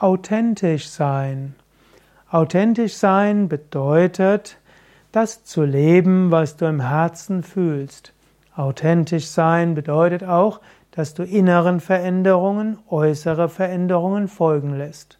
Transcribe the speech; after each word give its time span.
Authentisch 0.00 0.88
sein. 0.88 1.54
Authentisch 2.30 2.94
sein 2.94 3.50
bedeutet, 3.50 4.56
das 5.12 5.44
zu 5.44 5.62
leben, 5.62 6.30
was 6.30 6.56
du 6.56 6.64
im 6.64 6.80
Herzen 6.80 7.42
fühlst. 7.42 8.14
Authentisch 8.56 9.26
sein 9.26 9.74
bedeutet 9.74 10.24
auch, 10.24 10.60
dass 10.90 11.12
du 11.12 11.22
inneren 11.22 11.80
Veränderungen, 11.80 12.78
äußere 12.88 13.50
Veränderungen 13.50 14.28
folgen 14.28 14.74
lässt. 14.74 15.18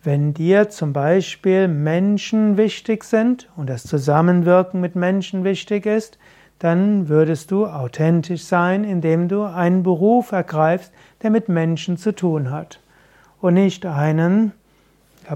Wenn 0.00 0.32
dir 0.32 0.68
zum 0.68 0.92
Beispiel 0.92 1.66
Menschen 1.66 2.56
wichtig 2.56 3.02
sind 3.02 3.48
und 3.56 3.68
das 3.68 3.82
Zusammenwirken 3.82 4.80
mit 4.80 4.94
Menschen 4.94 5.42
wichtig 5.42 5.86
ist, 5.86 6.18
dann 6.60 7.08
würdest 7.08 7.50
du 7.50 7.66
authentisch 7.66 8.44
sein, 8.44 8.84
indem 8.84 9.26
du 9.26 9.42
einen 9.42 9.82
Beruf 9.82 10.30
ergreifst, 10.30 10.92
der 11.24 11.30
mit 11.30 11.48
Menschen 11.48 11.96
zu 11.96 12.14
tun 12.14 12.52
hat 12.52 12.78
und 13.40 13.54
nicht 13.54 13.86
einen 13.86 14.52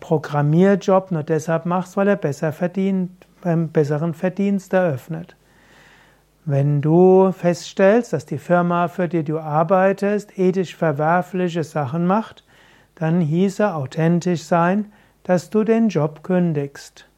Programmierjob 0.00 1.10
nur 1.10 1.22
deshalb 1.22 1.66
machst, 1.66 1.96
weil 1.96 2.08
er 2.08 2.16
besser 2.16 2.52
verdient, 2.52 3.10
beim 3.40 3.68
besseren 3.68 4.14
Verdienst 4.14 4.72
eröffnet. 4.72 5.36
Wenn 6.44 6.80
du 6.80 7.32
feststellst, 7.32 8.12
dass 8.12 8.26
die 8.26 8.38
Firma, 8.38 8.88
für 8.88 9.08
die 9.08 9.22
du 9.22 9.38
arbeitest, 9.38 10.38
ethisch 10.38 10.74
verwerfliche 10.74 11.62
Sachen 11.62 12.06
macht, 12.06 12.44
dann 12.96 13.20
hieße 13.20 13.74
authentisch 13.74 14.42
sein, 14.42 14.92
dass 15.22 15.50
du 15.50 15.64
den 15.64 15.88
Job 15.88 16.22
kündigst. 16.22 17.08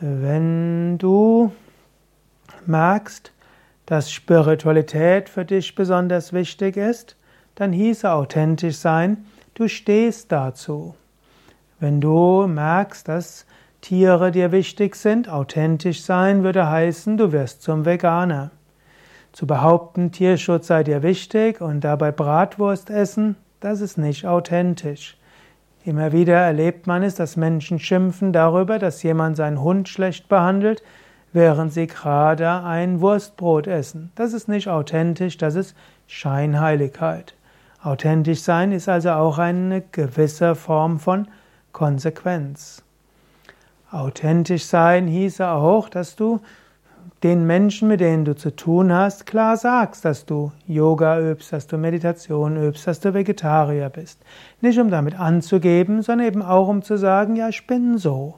Wenn 0.00 0.98
du 0.98 1.52
merkst, 2.66 3.32
dass 3.86 4.10
Spiritualität 4.10 5.28
für 5.28 5.44
dich 5.44 5.74
besonders 5.74 6.32
wichtig 6.32 6.76
ist, 6.76 7.16
dann 7.54 7.72
hieße 7.72 8.10
authentisch 8.10 8.76
sein, 8.76 9.24
du 9.54 9.68
stehst 9.68 10.32
dazu. 10.32 10.94
Wenn 11.80 12.00
du 12.00 12.46
merkst, 12.46 13.06
dass 13.08 13.46
Tiere 13.80 14.30
dir 14.30 14.50
wichtig 14.50 14.96
sind, 14.96 15.28
authentisch 15.28 16.02
sein 16.02 16.42
würde 16.42 16.70
heißen, 16.70 17.16
du 17.16 17.32
wirst 17.32 17.62
zum 17.62 17.84
Veganer. 17.84 18.50
Zu 19.32 19.46
behaupten, 19.46 20.10
Tierschutz 20.10 20.68
sei 20.68 20.84
dir 20.84 21.02
wichtig 21.02 21.60
und 21.60 21.82
dabei 21.82 22.12
Bratwurst 22.12 22.88
essen, 22.88 23.36
das 23.60 23.80
ist 23.80 23.98
nicht 23.98 24.26
authentisch. 24.26 25.18
Immer 25.84 26.12
wieder 26.12 26.36
erlebt 26.36 26.86
man 26.86 27.02
es, 27.02 27.14
dass 27.14 27.36
Menschen 27.36 27.78
schimpfen 27.78 28.32
darüber, 28.32 28.78
dass 28.78 29.02
jemand 29.02 29.36
seinen 29.36 29.60
Hund 29.60 29.88
schlecht 29.88 30.28
behandelt, 30.28 30.82
während 31.34 31.72
sie 31.74 31.86
gerade 31.86 32.62
ein 32.62 33.02
Wurstbrot 33.02 33.66
essen. 33.66 34.12
Das 34.14 34.32
ist 34.32 34.48
nicht 34.48 34.68
authentisch, 34.68 35.36
das 35.36 35.56
ist 35.56 35.76
Scheinheiligkeit. 36.06 37.34
Authentisch 37.84 38.40
sein 38.40 38.72
ist 38.72 38.88
also 38.88 39.10
auch 39.10 39.36
eine 39.36 39.82
gewisse 39.82 40.54
Form 40.54 40.98
von 40.98 41.28
Konsequenz. 41.72 42.82
Authentisch 43.90 44.64
sein 44.64 45.06
hieße 45.06 45.46
auch, 45.46 45.90
dass 45.90 46.16
du 46.16 46.40
den 47.22 47.46
Menschen, 47.46 47.88
mit 47.88 48.00
denen 48.00 48.24
du 48.24 48.34
zu 48.34 48.56
tun 48.56 48.90
hast, 48.90 49.26
klar 49.26 49.58
sagst, 49.58 50.06
dass 50.06 50.24
du 50.24 50.50
Yoga 50.66 51.20
übst, 51.20 51.52
dass 51.52 51.66
du 51.66 51.76
Meditation 51.76 52.56
übst, 52.56 52.86
dass 52.86 53.00
du 53.00 53.12
Vegetarier 53.12 53.90
bist. 53.90 54.18
Nicht 54.62 54.78
um 54.78 54.90
damit 54.90 55.20
anzugeben, 55.20 56.00
sondern 56.00 56.26
eben 56.26 56.42
auch 56.42 56.68
um 56.68 56.80
zu 56.82 56.96
sagen, 56.96 57.36
ja, 57.36 57.50
ich 57.50 57.66
bin 57.66 57.98
so. 57.98 58.36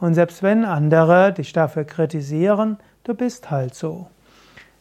Und 0.00 0.14
selbst 0.14 0.42
wenn 0.42 0.64
andere 0.64 1.32
dich 1.32 1.52
dafür 1.52 1.84
kritisieren, 1.84 2.78
du 3.04 3.14
bist 3.14 3.48
halt 3.52 3.76
so. 3.76 4.08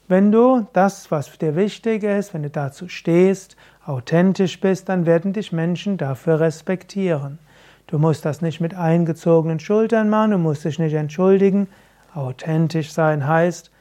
Wenn 0.08 0.31
du 0.31 0.66
das, 0.74 1.12
was 1.12 1.38
dir 1.38 1.56
wichtig 1.56 2.04
ist, 2.04 2.34
wenn 2.34 2.44
du 2.44 2.50
dazu 2.50 2.88
stehst, 2.88 3.58
authentisch 3.88 4.60
bist, 4.60 4.90
dann 4.90 5.06
werden 5.06 5.34
dich 5.34 5.52
Menschen 5.52 5.98
dafür 5.98 6.40
respektieren. 6.40 7.40
Du 7.88 7.98
musst 7.98 8.26
das 8.26 8.42
nicht 8.42 8.60
mit 8.60 8.76
eingezogenen 8.76 9.60
Schultern 9.60 10.10
machen, 10.10 10.32
du 10.32 10.38
musst 10.38 10.66
dich 10.66 10.78
nicht 10.78 10.94
entschuldigen. 10.94 11.68
Authentisch 12.14 12.92
sein 12.92 13.26
heißt, 13.26 13.72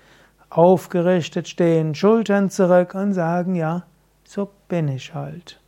aufgerichtet 0.49 1.49
stehen, 1.49 1.95
Schultern 1.95 2.50
zurück 2.50 2.95
und 2.95 3.15
sagen, 3.15 3.56
ja, 3.56 3.83
so 4.25 4.49
bin 4.69 4.89
ich 4.89 5.12
halt. 5.12 5.61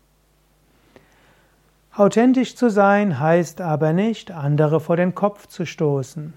Authentisch 1.94 2.54
zu 2.54 2.70
sein 2.70 3.18
heißt 3.18 3.60
aber 3.60 3.92
nicht, 3.92 4.30
andere 4.30 4.78
vor 4.78 4.96
den 4.96 5.16
Kopf 5.16 5.48
zu 5.48 5.66
stoßen. 5.66 6.32